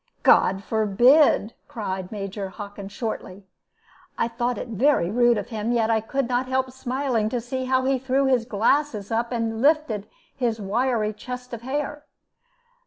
[0.23, 3.45] "God forbid!" cried Major Hockin, shortly.
[4.17, 7.65] I thought it very rude of him, yet I could not help smiling to see
[7.65, 12.05] how he threw his glasses up and lifted his wiry crest of hair.